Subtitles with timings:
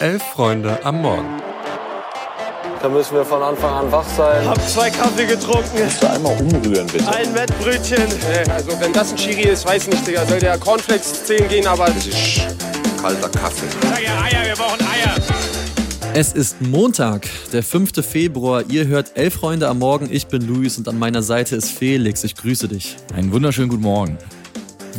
[0.00, 1.42] Elf Freunde am Morgen.
[2.80, 4.48] Da müssen wir von Anfang an wach sein.
[4.48, 5.76] Hab zwei Kaffee getrunken.
[5.76, 7.08] Kannst du einmal umrühren, bitte?
[7.08, 8.04] Ein Wettbrötchen.
[8.06, 10.24] Nee, also wenn das ein Chiri ist, weiß nicht, Digga.
[10.24, 11.86] Soll der Cornflakes 10 gehen, aber...
[11.86, 12.42] Das ist
[13.02, 13.66] kalter Kaffee.
[13.82, 15.16] Sag ja Eier, wir brauchen Eier.
[16.14, 18.06] Es ist Montag, der 5.
[18.06, 18.62] Februar.
[18.68, 20.08] Ihr hört Elf Freunde am Morgen.
[20.12, 22.22] Ich bin Luis und an meiner Seite ist Felix.
[22.22, 22.96] Ich grüße dich.
[23.16, 24.16] Einen wunderschönen guten Morgen.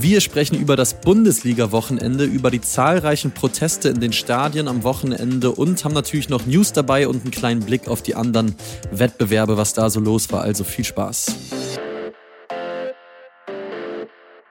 [0.02, 5.84] Wir sprechen über das Bundesliga-Wochenende, über die zahlreichen Proteste in den Stadien am Wochenende und
[5.84, 8.56] haben natürlich noch News dabei und einen kleinen Blick auf die anderen
[8.92, 10.42] Wettbewerbe, was da so los war.
[10.42, 11.36] Also viel Spaß.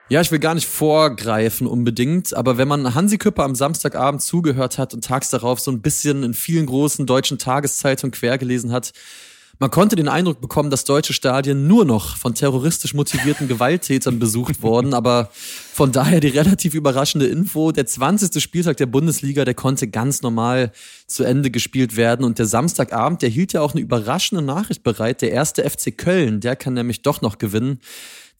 [0.09, 4.77] Ja, ich will gar nicht vorgreifen unbedingt, aber wenn man Hansi Küpper am Samstagabend zugehört
[4.77, 8.91] hat und tags darauf so ein bisschen in vielen großen deutschen Tageszeitungen quergelesen hat,
[9.59, 14.61] man konnte den Eindruck bekommen, dass deutsche Stadien nur noch von terroristisch motivierten Gewalttätern besucht
[14.61, 17.73] wurden, aber von daher die relativ überraschende Info.
[17.73, 18.41] Der 20.
[18.41, 20.71] Spieltag der Bundesliga, der konnte ganz normal
[21.07, 25.21] zu Ende gespielt werden und der Samstagabend, der hielt ja auch eine überraschende Nachricht bereit.
[25.21, 27.79] Der erste FC Köln, der kann nämlich doch noch gewinnen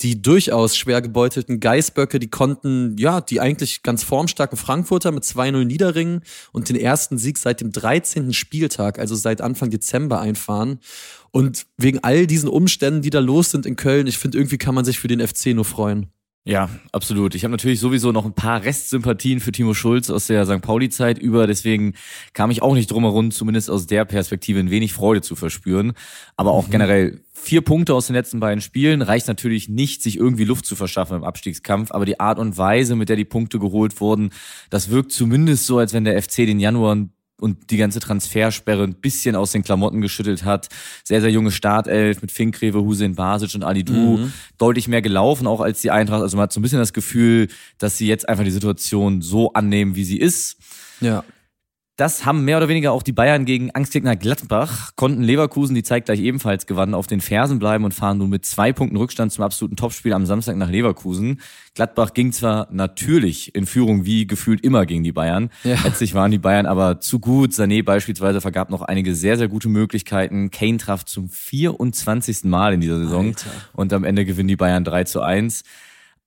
[0.02, 5.66] die durchaus schwer gebeutelten Geißböcke, die konnten, ja, die eigentlich ganz formstarken Frankfurter mit 2-0
[5.66, 8.32] niederringen und den ersten Sieg seit dem 13.
[8.34, 10.80] Spieltag, also seit Anfang Dezember einfahren.
[11.32, 14.76] Und wegen all diesen Umständen, die da los sind in Köln, ich finde, irgendwie kann
[14.76, 16.08] man sich für den FC nur freuen.
[16.50, 17.36] Ja, absolut.
[17.36, 20.64] Ich habe natürlich sowieso noch ein paar Restsympathien für Timo Schulz aus der St.
[20.64, 21.46] Pauli-Zeit über.
[21.46, 21.94] Deswegen
[22.34, 25.94] kam ich auch nicht drum herum, zumindest aus der Perspektive ein wenig Freude zu verspüren.
[26.38, 26.72] Aber auch mhm.
[26.72, 30.76] generell vier Punkte aus den letzten beiden Spielen reicht natürlich nicht, sich irgendwie Luft zu
[30.76, 31.92] verschaffen im Abstiegskampf.
[31.92, 34.32] Aber die Art und Weise, mit der die Punkte geholt wurden,
[34.72, 36.98] das wirkt zumindest so, als wenn der FC den Januar
[37.40, 40.70] und die ganze Transfersperre ein bisschen aus den Klamotten geschüttelt hat.
[41.04, 43.94] Sehr, sehr junge Startelf mit Finkrewe, Hussein Basic und Ali Du.
[43.94, 44.34] Mhm.
[44.58, 46.22] Deutlich mehr gelaufen, auch als die Eintracht.
[46.22, 49.54] Also man hat so ein bisschen das Gefühl, dass sie jetzt einfach die Situation so
[49.54, 50.58] annehmen, wie sie ist.
[51.02, 51.24] Ja.
[52.00, 56.22] Das haben mehr oder weniger auch die Bayern gegen Angstgegner Gladbach, konnten Leverkusen, die zeitgleich
[56.22, 59.76] ebenfalls gewannen, auf den Fersen bleiben und fahren nun mit zwei Punkten Rückstand zum absoluten
[59.76, 61.42] Topspiel am Samstag nach Leverkusen.
[61.76, 65.50] Gladbach ging zwar natürlich in Führung wie gefühlt immer gegen die Bayern.
[65.66, 65.76] Ja.
[65.84, 67.52] Letztlich waren die Bayern aber zu gut.
[67.52, 70.52] Sané beispielsweise vergab noch einige sehr, sehr gute Möglichkeiten.
[70.52, 72.46] Kane traf zum 24.
[72.46, 73.50] Mal in dieser Saison Alter.
[73.74, 75.64] und am Ende gewinnen die Bayern 3 zu 1.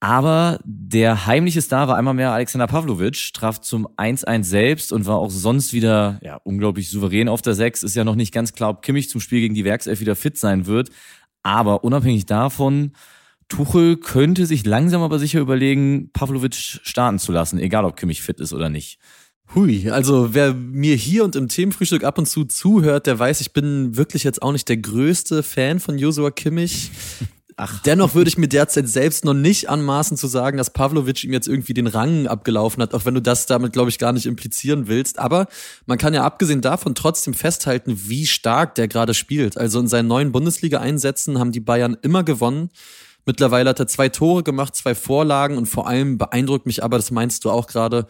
[0.03, 5.19] Aber der heimliche Star war einmal mehr Alexander Pavlovic, traf zum 1-1 selbst und war
[5.19, 7.85] auch sonst wieder ja, unglaublich souverän auf der 6.
[7.85, 10.37] Ist ja noch nicht ganz klar, ob Kimmich zum Spiel gegen die Werkself wieder fit
[10.37, 10.91] sein wird.
[11.45, 12.95] Aber unabhängig davon,
[13.47, 18.41] Tuchel könnte sich langsam aber sicher überlegen, Pavlovic starten zu lassen, egal ob Kimmich fit
[18.41, 18.99] ist oder nicht.
[19.55, 23.53] Hui, also wer mir hier und im Themenfrühstück ab und zu zuhört, der weiß, ich
[23.53, 26.91] bin wirklich jetzt auch nicht der größte Fan von Josua Kimmich.
[27.57, 27.83] Ach.
[27.83, 31.49] Dennoch würde ich mir derzeit selbst noch nicht anmaßen zu sagen, dass Pavlovic ihm jetzt
[31.49, 34.89] irgendwie den Rang abgelaufen hat, auch wenn du das damit, glaube ich, gar nicht implizieren
[34.89, 35.19] willst.
[35.19, 35.47] Aber
[35.87, 39.57] man kann ja abgesehen davon trotzdem festhalten, wie stark der gerade spielt.
[39.57, 42.71] Also in seinen neuen Bundesliga-Einsätzen haben die Bayern immer gewonnen.
[43.25, 47.11] Mittlerweile hat er zwei Tore gemacht, zwei Vorlagen und vor allem beeindruckt mich aber, das
[47.11, 48.07] meinst du auch gerade,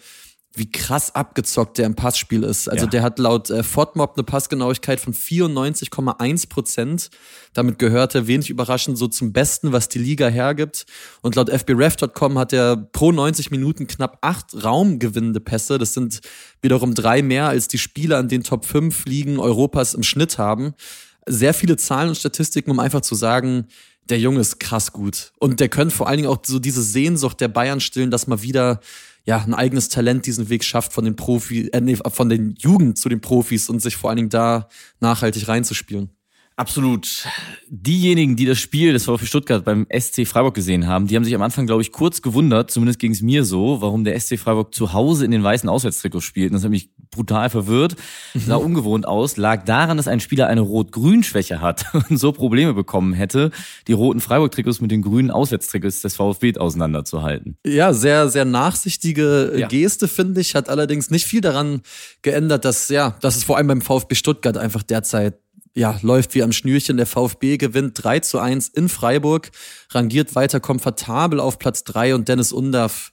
[0.55, 2.69] wie krass abgezockt der im Passspiel ist.
[2.69, 2.91] Also ja.
[2.91, 7.11] der hat laut äh, Fortmob eine Passgenauigkeit von 94,1 Prozent.
[7.55, 10.85] Damit gehört er wenig überraschend so zum Besten, was die Liga hergibt.
[11.23, 15.79] Und laut fbref.com hat er pro 90 Minuten knapp acht raumgewinnende Pässe.
[15.79, 16.21] Das sind
[16.61, 20.75] wiederum drei mehr, als die Spieler an den Top 5 Ligen Europas im Schnitt haben.
[21.25, 23.69] Sehr viele Zahlen und Statistiken, um einfach zu sagen,
[24.09, 25.33] der Junge ist krass gut.
[25.39, 28.43] Und der könnte vor allen Dingen auch so diese Sehnsucht der Bayern stillen, dass mal
[28.43, 28.81] wieder
[29.25, 32.99] ja, ein eigenes Talent diesen Weg schafft von den Profi, äh, nee, von den Jugend
[32.99, 34.69] zu den Profis und sich vor allen Dingen da
[35.01, 36.11] nachhaltig reinzuspielen.
[36.57, 37.27] Absolut.
[37.69, 41.35] Diejenigen, die das Spiel des VfB Stuttgart beim SC Freiburg gesehen haben, die haben sich
[41.35, 44.75] am Anfang, glaube ich, kurz gewundert, zumindest ging es mir so, warum der SC Freiburg
[44.75, 46.51] zu Hause in den weißen Auswärtstrikots spielt.
[46.51, 47.95] Und das hat mich brutal verwirrt,
[48.35, 48.65] sah mhm.
[48.65, 53.53] ungewohnt aus, lag daran, dass ein Spieler eine Rot-Grün-Schwäche hat und so Probleme bekommen hätte,
[53.87, 57.57] die roten Freiburg-Trikots mit den grünen Auswärtstrikots des VfB auseinanderzuhalten.
[57.65, 59.69] Ja, sehr, sehr nachsichtige ja.
[59.69, 61.83] Geste, finde ich, hat allerdings nicht viel daran
[62.23, 65.35] geändert, dass, ja, dass es vor allem beim VfB Stuttgart einfach derzeit
[65.75, 66.97] ja, läuft wie am Schnürchen.
[66.97, 69.51] Der VfB gewinnt 3 zu 1 in Freiburg,
[69.91, 73.13] rangiert weiter komfortabel auf Platz 3 und Dennis Undaff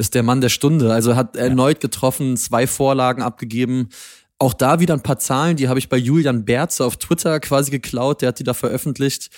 [0.00, 0.92] ist der Mann der Stunde.
[0.92, 3.90] Also hat erneut getroffen, zwei Vorlagen abgegeben.
[4.38, 7.70] Auch da wieder ein paar Zahlen, die habe ich bei Julian Berze auf Twitter quasi
[7.70, 9.30] geklaut, der hat die da veröffentlicht.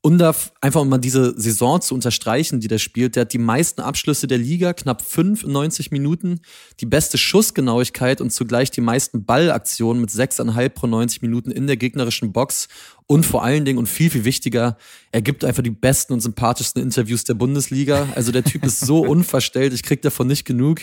[0.00, 3.80] Undaf, einfach um mal diese Saison zu unterstreichen, die der spielt, der hat die meisten
[3.80, 6.40] Abschlüsse der Liga, knapp 95 Minuten,
[6.78, 11.76] die beste Schussgenauigkeit und zugleich die meisten Ballaktionen mit 6,5 pro 90 Minuten in der
[11.76, 12.68] gegnerischen Box
[13.10, 14.76] Und vor allen Dingen und viel, viel wichtiger,
[15.12, 18.06] er gibt einfach die besten und sympathischsten Interviews der Bundesliga.
[18.14, 20.82] Also der Typ ist so unverstellt, ich krieg davon nicht genug.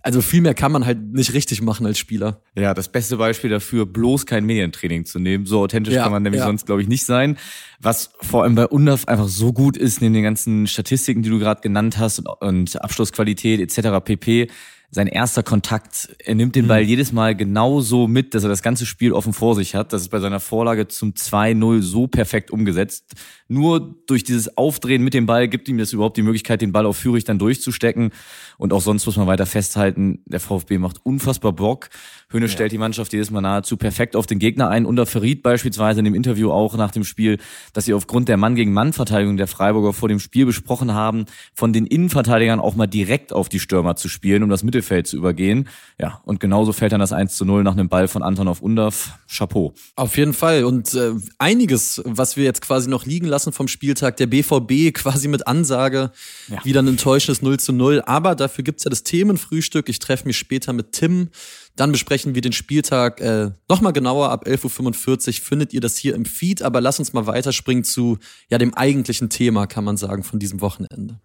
[0.00, 2.42] Also viel mehr kann man halt nicht richtig machen als Spieler.
[2.56, 5.46] Ja, das beste Beispiel dafür, bloß kein Medientraining zu nehmen.
[5.46, 6.46] So authentisch ja, kann man nämlich ja.
[6.46, 7.38] sonst, glaube ich, nicht sein.
[7.80, 11.40] Was vor allem bei UNDAF einfach so gut ist, neben den ganzen Statistiken, die du
[11.40, 14.04] gerade genannt hast und, und Abschlussqualität etc.
[14.04, 14.48] pp
[14.94, 16.14] sein erster Kontakt.
[16.24, 16.88] Er nimmt den Ball mhm.
[16.88, 19.92] jedes Mal genauso mit, dass er das ganze Spiel offen vor sich hat.
[19.92, 23.14] Das ist bei seiner Vorlage zum 2-0 so perfekt umgesetzt.
[23.48, 26.86] Nur durch dieses Aufdrehen mit dem Ball gibt ihm das überhaupt die Möglichkeit, den Ball
[26.86, 28.10] auf Führig dann durchzustecken.
[28.56, 31.90] Und auch sonst muss man weiter festhalten, der VfB macht unfassbar Bock.
[32.30, 32.52] Höhne ja.
[32.52, 34.86] stellt die Mannschaft jedes Mal nahezu perfekt auf den Gegner ein.
[34.86, 37.38] Und er verriet beispielsweise in dem Interview auch nach dem Spiel,
[37.72, 42.60] dass sie aufgrund der Mann-gegen-Mann-Verteidigung der Freiburger vor dem Spiel besprochen haben, von den Innenverteidigern
[42.60, 45.68] auch mal direkt auf die Stürmer zu spielen, um das Mittelfeld zu übergehen.
[46.00, 48.62] Ja, und genauso fällt dann das 1 zu 0 nach einem Ball von Anton auf
[48.62, 49.18] Undorf.
[49.28, 49.74] Chapeau.
[49.96, 50.64] Auf jeden Fall.
[50.64, 55.28] Und äh, einiges, was wir jetzt quasi noch liegen lassen vom Spieltag, der BVB quasi
[55.28, 56.10] mit Ansage,
[56.48, 56.64] ja.
[56.64, 58.02] wieder ein enttäuschendes 0 zu 0.
[58.06, 59.88] Aber dafür gibt's ja das Themenfrühstück.
[59.88, 61.30] Ich treffe mich später mit Tim
[61.76, 64.30] dann besprechen wir den Spieltag äh, nochmal genauer.
[64.30, 66.62] Ab 11.45 Uhr findet ihr das hier im Feed.
[66.62, 70.60] Aber lass uns mal weiterspringen zu ja, dem eigentlichen Thema, kann man sagen, von diesem
[70.60, 71.20] Wochenende.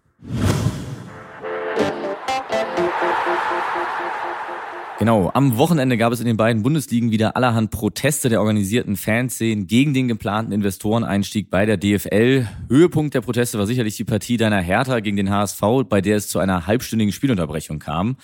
[5.00, 9.66] Genau, am Wochenende gab es in den beiden Bundesligen wieder allerhand Proteste der organisierten Fanszenen
[9.66, 12.46] gegen den geplanten Investoreneinstieg bei der DFL.
[12.68, 16.28] Höhepunkt der Proteste war sicherlich die Partie deiner Hertha gegen den HSV, bei der es
[16.28, 18.16] zu einer halbstündigen Spielunterbrechung kam.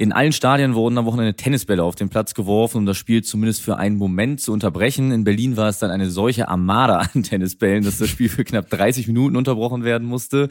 [0.00, 3.62] In allen Stadien wurden am Wochenende Tennisbälle auf den Platz geworfen, um das Spiel zumindest
[3.62, 5.10] für einen Moment zu unterbrechen.
[5.10, 8.70] In Berlin war es dann eine solche Armada an Tennisbällen, dass das Spiel für knapp
[8.70, 10.50] 30 Minuten unterbrochen werden musste.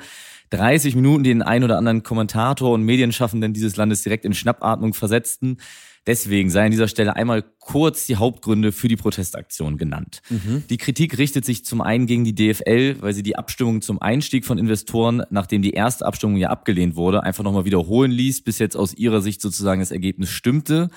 [0.49, 4.93] 30 Minuten, die den ein oder anderen Kommentator und Medienschaffenden dieses Landes direkt in Schnappatmung
[4.93, 5.59] versetzten.
[6.07, 10.21] Deswegen sei an dieser Stelle einmal kurz die Hauptgründe für die Protestaktion genannt.
[10.29, 10.63] Mhm.
[10.69, 14.45] Die Kritik richtet sich zum einen gegen die DFL, weil sie die Abstimmung zum Einstieg
[14.45, 18.77] von Investoren, nachdem die erste Abstimmung ja abgelehnt wurde, einfach nochmal wiederholen ließ, bis jetzt
[18.77, 20.89] aus ihrer Sicht sozusagen das Ergebnis stimmte.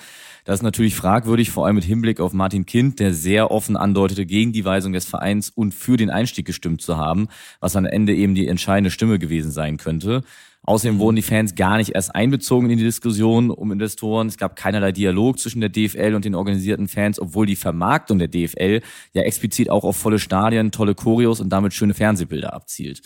[0.45, 4.25] Das ist natürlich fragwürdig, vor allem mit Hinblick auf Martin Kind, der sehr offen andeutete,
[4.25, 7.27] gegen die Weisung des Vereins und für den Einstieg gestimmt zu haben,
[7.59, 10.23] was am Ende eben die entscheidende Stimme gewesen sein könnte.
[10.63, 14.27] Außerdem wurden die Fans gar nicht erst einbezogen in die Diskussion um Investoren.
[14.27, 18.27] Es gab keinerlei Dialog zwischen der DFL und den organisierten Fans, obwohl die Vermarktung der
[18.27, 18.81] DFL
[19.13, 23.01] ja explizit auch auf volle Stadien, tolle Choreos und damit schöne Fernsehbilder abzielt.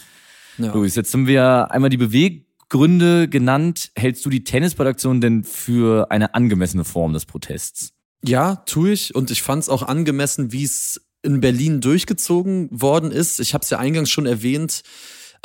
[0.58, 0.74] Ja.
[0.74, 3.92] Luis, jetzt haben wir einmal die Beweggründe genannt.
[3.96, 7.94] Hältst du die Tennisballaktion denn für eine angemessene Form des Protests?
[8.22, 9.16] Ja, tue ich.
[9.16, 13.40] Und ich fand es auch angemessen, wie es in Berlin durchgezogen worden ist.
[13.40, 14.84] Ich habe es ja eingangs schon erwähnt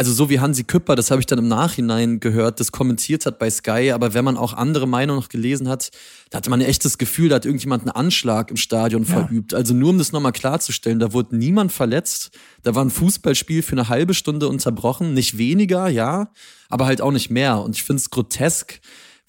[0.00, 3.38] also so wie Hansi Küpper, das habe ich dann im Nachhinein gehört, das kommentiert hat
[3.38, 5.91] bei Sky, aber wenn man auch andere Meinungen noch gelesen hat,
[6.31, 9.11] da hatte man ein echtes Gefühl, da hat irgendjemand einen Anschlag im Stadion ja.
[9.11, 9.52] verübt.
[9.52, 12.31] Also nur um das nochmal klarzustellen, da wurde niemand verletzt,
[12.62, 16.32] da war ein Fußballspiel für eine halbe Stunde unterbrochen, nicht weniger, ja,
[16.70, 17.61] aber halt auch nicht mehr.
[17.61, 18.81] Und ich finde es grotesk,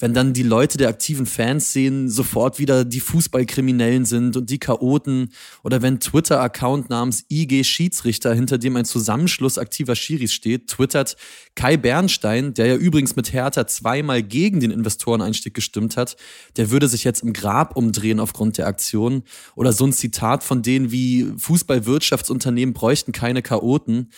[0.02, 4.60] wenn dann die Leute der aktiven Fans sehen, sofort wieder die Fußballkriminellen sind und die
[4.60, 5.30] Chaoten
[5.64, 11.16] oder wenn Twitter-Account namens IG Schiedsrichter, hinter dem ein Zusammenschluss aktiver Schiris steht, twittert
[11.56, 16.18] Kai Bernstein, der ja übrigens mit Hertha zweimal gegen den Investoreneinstieg gestimmt hat,
[16.58, 19.24] der würde sich jetzt im Grab umdrehen aufgrund der Aktion
[19.56, 24.10] oder so ein Zitat von denen wie Fußballwirtschaftsunternehmen bräuchten keine Chaoten.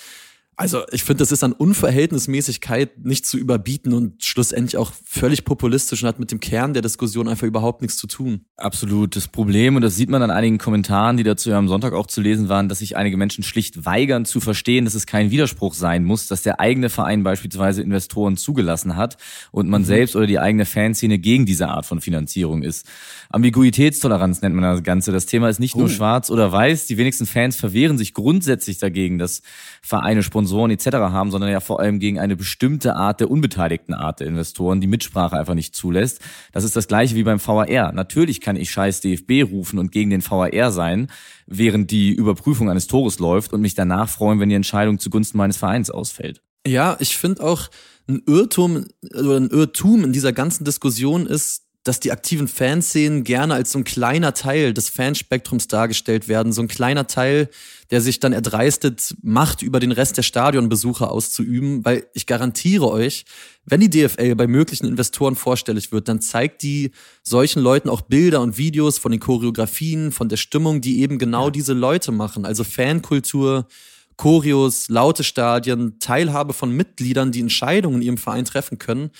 [0.55, 6.03] Also ich finde, das ist an Unverhältnismäßigkeit nicht zu überbieten und schlussendlich auch völlig populistisch
[6.03, 8.45] und hat mit dem Kern der Diskussion einfach überhaupt nichts zu tun.
[8.57, 9.15] Absolut.
[9.15, 12.05] Das Problem, und das sieht man an einigen Kommentaren, die dazu ja am Sonntag auch
[12.05, 15.73] zu lesen waren, dass sich einige Menschen schlicht weigern zu verstehen, dass es kein Widerspruch
[15.73, 19.17] sein muss, dass der eigene Verein beispielsweise Investoren zugelassen hat
[19.51, 19.85] und man mhm.
[19.85, 22.85] selbst oder die eigene Fanszene gegen diese Art von Finanzierung ist.
[23.29, 25.11] Ambiguitätstoleranz nennt man das Ganze.
[25.11, 25.79] Das Thema ist nicht oh.
[25.79, 26.85] nur schwarz oder weiß.
[26.85, 29.41] Die wenigsten Fans verwehren sich grundsätzlich dagegen, dass
[29.81, 30.87] Vereine Sponsoren etc.
[30.97, 34.87] haben, sondern ja vor allem gegen eine bestimmte Art der unbeteiligten Art der Investoren, die
[34.87, 36.21] Mitsprache einfach nicht zulässt.
[36.51, 37.91] Das ist das gleiche wie beim VAR.
[37.91, 41.07] Natürlich kann ich scheiß DFB rufen und gegen den VAR sein,
[41.45, 45.57] während die Überprüfung eines Tores läuft und mich danach freuen, wenn die Entscheidung zugunsten meines
[45.57, 46.41] Vereins ausfällt.
[46.65, 47.69] Ja, ich finde auch
[48.07, 53.55] ein Irrtum oder ein Irrtum in dieser ganzen Diskussion ist, dass die aktiven Fanszenen gerne
[53.55, 57.49] als so ein kleiner Teil des Fanspektrums dargestellt werden, so ein kleiner Teil,
[57.91, 63.25] der sich dann erdreistet, Macht über den Rest der Stadionbesucher auszuüben, weil ich garantiere euch,
[63.65, 68.41] wenn die DFL bei möglichen Investoren vorstellig wird, dann zeigt die solchen Leuten auch Bilder
[68.41, 72.63] und Videos von den Choreografien, von der Stimmung, die eben genau diese Leute machen, also
[72.63, 73.67] Fankultur,
[74.15, 79.11] Choreos, laute Stadien, Teilhabe von Mitgliedern, die Entscheidungen in ihrem Verein treffen können.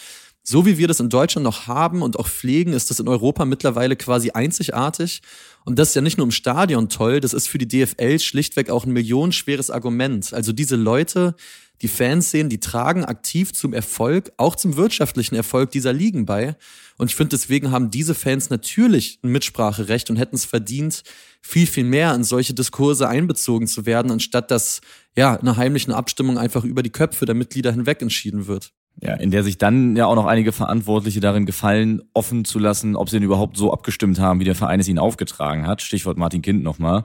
[0.45, 3.45] So wie wir das in Deutschland noch haben und auch pflegen, ist das in Europa
[3.45, 5.21] mittlerweile quasi einzigartig.
[5.63, 8.69] Und das ist ja nicht nur im Stadion toll, das ist für die DFL schlichtweg
[8.69, 10.33] auch ein millionenschweres Argument.
[10.33, 11.35] Also diese Leute,
[11.81, 16.57] die Fans sehen, die tragen aktiv zum Erfolg, auch zum wirtschaftlichen Erfolg dieser Ligen bei.
[16.97, 21.03] Und ich finde, deswegen haben diese Fans natürlich ein Mitspracherecht und hätten es verdient,
[21.41, 24.81] viel, viel mehr in solche Diskurse einbezogen zu werden, anstatt dass
[25.15, 28.73] ja in einer heimlichen Abstimmung einfach über die Köpfe der Mitglieder hinweg entschieden wird.
[29.05, 32.95] Ja, in der sich dann ja auch noch einige Verantwortliche darin gefallen, offen zu lassen,
[32.95, 35.81] ob sie denn überhaupt so abgestimmt haben, wie der Verein es ihnen aufgetragen hat.
[35.81, 37.03] Stichwort Martin Kind nochmal.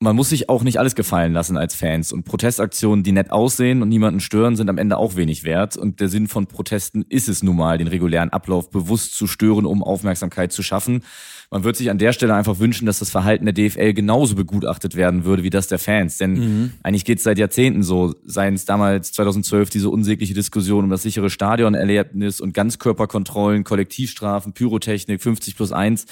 [0.00, 2.12] Man muss sich auch nicht alles gefallen lassen als Fans.
[2.12, 5.76] Und Protestaktionen, die nett aussehen und niemanden stören, sind am Ende auch wenig wert.
[5.76, 9.64] Und der Sinn von Protesten ist es nun mal, den regulären Ablauf bewusst zu stören,
[9.64, 11.02] um Aufmerksamkeit zu schaffen.
[11.50, 14.96] Man wird sich an der Stelle einfach wünschen, dass das Verhalten der DFL genauso begutachtet
[14.96, 16.18] werden würde wie das der Fans.
[16.18, 16.72] Denn mhm.
[16.82, 18.14] eigentlich geht es seit Jahrzehnten so.
[18.24, 25.22] Seien es damals 2012 diese unsägliche Diskussion um das sichere Stadionerlebnis und Ganzkörperkontrollen, Kollektivstrafen, Pyrotechnik,
[25.22, 26.06] 50 plus 1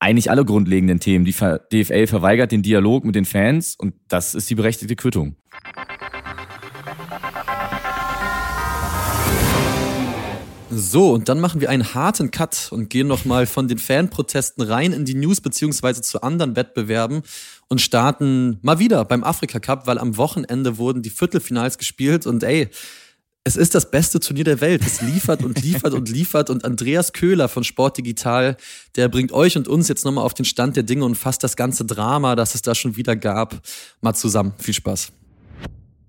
[0.00, 1.24] eigentlich alle grundlegenden Themen.
[1.24, 5.36] Die DFL verweigert den Dialog mit den Fans und das ist die berechtigte Quittung.
[10.72, 14.92] So, und dann machen wir einen harten Cut und gehen nochmal von den Fanprotesten rein
[14.92, 17.22] in die News beziehungsweise zu anderen Wettbewerben
[17.68, 22.44] und starten mal wieder beim Afrika Cup, weil am Wochenende wurden die Viertelfinals gespielt und
[22.44, 22.68] ey,
[23.44, 24.82] es ist das beste Turnier der Welt.
[24.84, 28.56] Es liefert und liefert und liefert und Andreas Köhler von Sport Digital,
[28.96, 31.56] der bringt euch und uns jetzt nochmal auf den Stand der Dinge und fasst das
[31.56, 33.62] ganze Drama, das es da schon wieder gab,
[34.02, 34.52] mal zusammen.
[34.58, 35.12] Viel Spaß.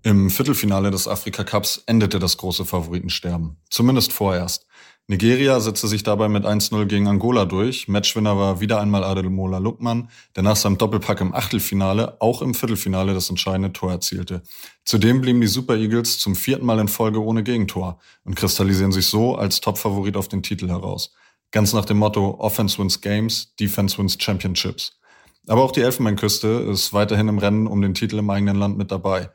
[0.04, 3.58] Im Viertelfinale des Afrika Cups endete das große Favoritensterben.
[3.70, 4.66] Zumindest vorerst.
[5.12, 7.90] Nigeria setzte sich dabei mit 1-0 gegen Angola durch.
[7.90, 13.14] Matchwinner war wieder einmal Ademola Lukman, der nach seinem Doppelpack im Achtelfinale auch im Viertelfinale
[13.14, 14.42] das entscheidende Tor erzielte.
[14.86, 19.08] Zudem blieben die Super Eagles zum vierten Mal in Folge ohne Gegentor und kristallisieren sich
[19.08, 21.12] so als Topfavorit auf den Titel heraus.
[21.52, 24.98] Ganz nach dem Motto Offense wins Games, Defense wins Championships.
[25.46, 28.94] Aber auch die Elfenbeinküste ist weiterhin im Rennen um den Titel im eigenen Land mit
[28.94, 29.30] dabei.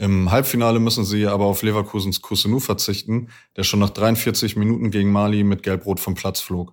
[0.00, 3.28] Im Halbfinale müssen sie aber auf Leverkusens Kusunu verzichten,
[3.58, 6.72] der schon nach 43 Minuten gegen Mali mit Gelbrot vom Platz flog.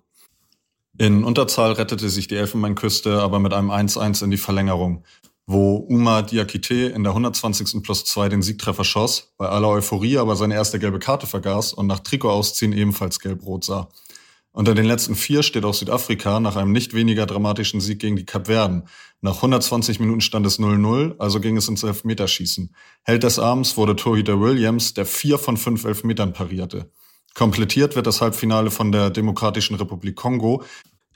[0.96, 5.04] In Unterzahl rettete sich die Elfenbeinküste aber mit einem 1-1 in die Verlängerung,
[5.46, 7.82] wo Uma Diakite in der 120.
[7.82, 11.86] plus 2 den Siegtreffer schoss, bei aller Euphorie aber seine erste gelbe Karte vergaß und
[11.86, 13.90] nach Trikot ausziehen ebenfalls gelb-rot sah.
[14.58, 18.26] Unter den letzten vier steht auch Südafrika nach einem nicht weniger dramatischen Sieg gegen die
[18.26, 18.88] Kapverden.
[19.20, 22.74] Nach 120 Minuten stand es 0-0, also ging es ins Elfmeterschießen.
[23.04, 26.90] Held des Abends wurde Torhüter Williams, der vier von fünf Elfmetern parierte.
[27.34, 30.64] Komplettiert wird das Halbfinale von der Demokratischen Republik Kongo,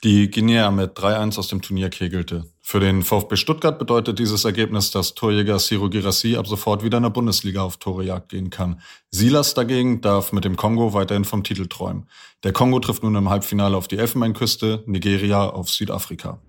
[0.03, 2.45] die Guinea mit 3-1 aus dem Turnier kegelte.
[2.61, 7.03] Für den VfB Stuttgart bedeutet dieses Ergebnis, dass Torjäger Siro Girassi ab sofort wieder in
[7.03, 8.81] der Bundesliga auf Torejagd gehen kann.
[9.11, 12.07] Silas dagegen darf mit dem Kongo weiterhin vom Titel träumen.
[12.43, 16.39] Der Kongo trifft nun im Halbfinale auf die Elfenbeinküste, Nigeria auf Südafrika.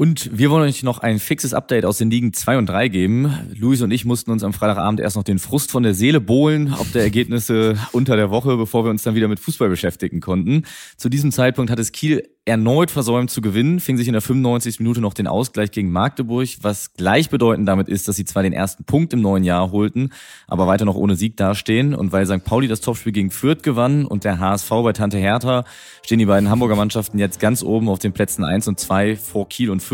[0.00, 3.34] Und wir wollen euch noch ein fixes Update aus den Ligen 2 und 3 geben.
[3.54, 6.72] Luis und ich mussten uns am Freitagabend erst noch den Frust von der Seele bohlen,
[6.72, 10.62] ob der Ergebnisse unter der Woche, bevor wir uns dann wieder mit Fußball beschäftigen konnten.
[10.96, 14.80] Zu diesem Zeitpunkt hat es Kiel erneut versäumt zu gewinnen, fing sich in der 95.
[14.80, 18.84] Minute noch den Ausgleich gegen Magdeburg, was gleichbedeutend damit ist, dass sie zwar den ersten
[18.84, 20.12] Punkt im neuen Jahr holten,
[20.48, 21.94] aber weiter noch ohne Sieg dastehen.
[21.94, 22.42] Und weil St.
[22.42, 25.64] Pauli das Topspiel gegen Fürth gewann und der HSV bei Tante Hertha,
[26.04, 29.48] stehen die beiden Hamburger Mannschaften jetzt ganz oben auf den Plätzen 1 und 2 vor
[29.48, 29.89] Kiel und Fürth.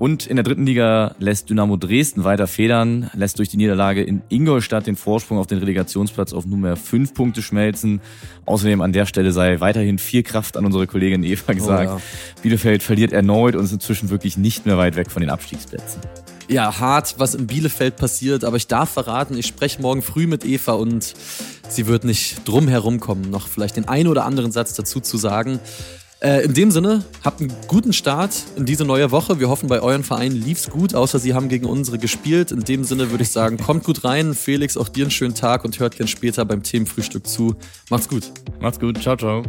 [0.00, 4.22] Und in der dritten Liga lässt Dynamo Dresden weiter federn, lässt durch die Niederlage in
[4.30, 8.00] Ingolstadt den Vorsprung auf den Relegationsplatz auf nunmehr fünf Punkte schmelzen.
[8.46, 11.90] Außerdem an der Stelle sei weiterhin viel Kraft an unsere Kollegin Eva gesagt.
[11.90, 12.00] Oh ja.
[12.40, 16.00] Bielefeld verliert erneut und ist inzwischen wirklich nicht mehr weit weg von den Abstiegsplätzen.
[16.48, 20.46] Ja, hart, was in Bielefeld passiert, aber ich darf verraten, ich spreche morgen früh mit
[20.46, 21.14] Eva und
[21.68, 25.18] sie wird nicht drum herum kommen, noch vielleicht den einen oder anderen Satz dazu zu
[25.18, 25.60] sagen.
[26.22, 29.40] Äh, in dem Sinne, habt einen guten Start in diese neue Woche.
[29.40, 32.52] Wir hoffen, bei euren Vereinen lief's gut, außer sie haben gegen unsere gespielt.
[32.52, 34.34] In dem Sinne würde ich sagen, kommt gut rein.
[34.34, 37.54] Felix, auch dir einen schönen Tag und hört gern später beim Themenfrühstück zu.
[37.88, 38.30] Macht's gut.
[38.60, 39.00] Macht's gut.
[39.00, 39.42] Ciao, ciao.